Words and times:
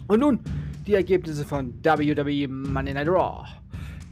Und 0.07 0.21
nun 0.21 0.41
die 0.87 0.95
Ergebnisse 0.95 1.45
von 1.45 1.75
WWE 1.85 2.49
Monday 2.49 2.95
Night 2.95 3.09
Raw. 3.09 3.47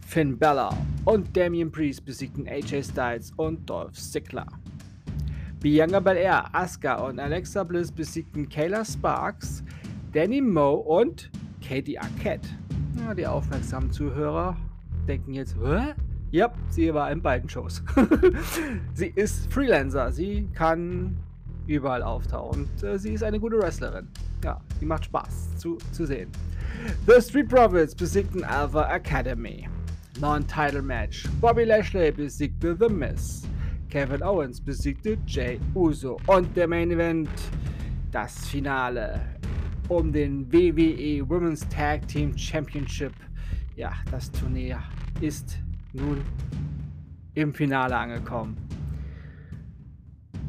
Finn 0.07 0.39
Balor 0.39 0.77
und 1.07 1.37
Damian 1.37 1.71
Priest 1.71 2.05
besiegten 2.05 2.47
AJ 2.49 2.83
Styles 2.83 3.33
und 3.37 3.71
Dolph 3.71 3.95
Ziggler. 3.95 4.47
Bianca 5.61 6.01
Belair, 6.01 6.45
Asuka 6.53 6.97
und 6.97 7.21
Alexa 7.21 7.63
Bliss 7.63 7.91
besiegten 7.91 8.49
Kayla 8.49 8.85
Sparks, 8.85 9.65
Danny 10.13 10.41
Moe 10.41 10.77
und 10.77 11.31
Katie 11.67 11.99
Arquette. 11.99 12.49
Ja, 12.99 13.15
die 13.15 13.27
aufmerksamen 13.27 13.93
Zuhörer 13.93 14.57
denken 15.07 15.33
jetzt, 15.33 15.57
Hä? 15.65 15.95
Ja, 16.33 16.53
sie 16.71 16.93
war 16.93 17.11
in 17.13 17.23
beiden 17.23 17.49
Shows. 17.49 17.85
sie 18.95 19.13
ist 19.15 19.53
Freelancer, 19.53 20.11
sie 20.11 20.49
kann 20.55 21.17
überall 21.69 22.03
auftauchen 22.03 22.65
und 22.65 22.83
äh, 22.83 22.99
sie 22.99 23.13
ist 23.13 23.23
eine 23.23 23.39
gute 23.39 23.59
Wrestlerin. 23.59 24.09
Ja, 24.43 24.61
die 24.81 24.87
macht 24.87 25.05
Spaß 25.05 25.57
zu, 25.59 25.79
zu 25.93 26.05
sehen. 26.05 26.31
The 27.07 27.21
Street 27.21 27.49
Profits 27.49 27.95
besiegten 27.95 28.43
Alpha 28.43 28.93
Academy. 28.93 29.69
Non-Title 30.21 30.83
Match. 30.83 31.27
Bobby 31.41 31.65
Lashley 31.65 32.11
besiegte 32.11 32.77
The 32.79 32.89
Miz. 32.89 33.43
Kevin 33.91 34.23
Owens 34.23 34.61
besiegte 34.61 35.19
Jay 35.27 35.61
Uso. 35.75 36.19
Und 36.27 36.57
der 36.57 36.67
Main 36.67 36.91
Event, 36.91 37.29
das 38.13 38.47
Finale 38.49 39.21
um 39.89 40.13
den 40.13 40.51
WWE 40.53 41.29
Women's 41.29 41.69
Tag 41.69 42.09
Team 42.09 42.37
Championship. 42.37 43.13
Ja, 43.77 43.93
das 44.11 44.31
Turnier 44.33 44.83
ist 45.21 45.59
nun 45.93 46.23
im 47.35 47.53
Finale 47.53 47.97
angekommen. 47.97 48.57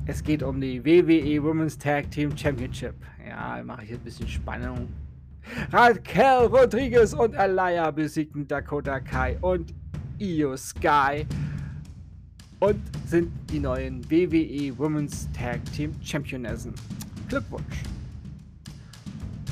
Es 0.06 0.23
geht 0.23 0.41
um 0.41 0.61
die 0.61 0.83
WWE 0.85 1.44
Women's 1.44 1.77
Tag 1.77 2.09
Team 2.11 2.35
Championship. 2.35 2.95
Ja, 3.27 3.61
mache 3.63 3.83
ich 3.83 3.89
jetzt 3.89 4.01
ein 4.01 4.06
bisschen 4.06 4.27
Spannung 4.29 4.88
Raquel 5.72 6.47
Rodriguez 6.47 7.13
und 7.13 7.35
Alaya 7.35 7.91
besiegten 7.91 8.47
Dakota 8.47 9.00
Kai 9.00 9.38
und 9.41 9.74
Io 10.19 10.56
Sky 10.58 11.25
und 12.59 12.81
sind 13.06 13.31
die 13.52 13.59
neuen 13.59 14.03
WWE 14.09 14.78
Women's 14.78 15.28
Tag 15.31 15.59
Team 15.74 15.94
Championessen. 16.02 16.74
Glückwunsch! 17.28 17.84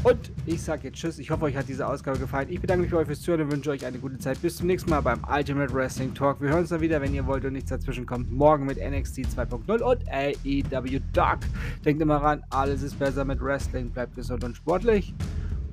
Und 0.06 0.32
ich 0.46 0.62
sage 0.62 0.90
jetzt 0.90 0.98
Tschüss. 0.98 1.18
Ich 1.18 1.32
hoffe, 1.32 1.46
euch 1.46 1.58
hat 1.58 1.68
diese 1.68 1.88
Ausgabe 1.88 2.20
gefallen. 2.20 2.48
Ich 2.52 2.62
bedanke 2.62 2.84
mich 2.84 2.92
bei 2.92 2.98
euch 2.98 3.08
fürs 3.08 3.22
Zuhören 3.22 3.42
und 3.42 3.52
wünsche 3.52 3.72
euch 3.72 3.84
eine 3.88 3.98
gute 3.98 4.20
Zeit. 4.20 4.40
Bis 4.40 4.58
zum 4.58 4.68
nächsten 4.68 4.92
Mal 4.92 5.02
beim 5.02 5.20
Ultimate 5.28 5.74
Wrestling 5.74 6.14
Talk. 6.14 6.40
Wir 6.42 6.50
hören 6.50 6.60
uns 6.60 6.70
dann 6.70 6.82
wieder, 6.82 7.02
wenn 7.02 7.16
ihr 7.16 7.26
wollt 7.26 7.44
und 7.44 7.54
nichts 7.54 7.72
dazwischen 7.72 8.06
kommt. 8.06 8.32
Morgen 8.32 8.68
mit 8.68 8.78
NXT 8.78 9.22
2.0 9.36 9.82
und 9.82 10.08
AEW 10.08 11.00
Dark. 11.12 11.40
Denkt 11.84 12.04
immer 12.04 12.18
ran, 12.18 12.44
alles 12.52 12.84
ist 12.84 13.00
besser 13.00 13.26
mit 13.26 13.42
Wrestling. 13.42 13.90
Bleibt 13.90 14.16
gesund 14.16 14.44
und 14.44 14.56
sportlich. 14.56 15.16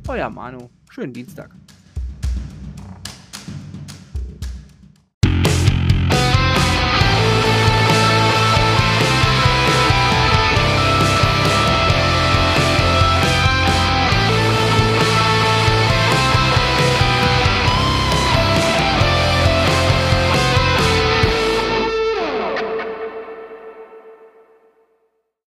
Euer 0.09 0.31
Manu. 0.31 0.69
Schönen 0.91 1.13
Dienstag. 1.13 1.55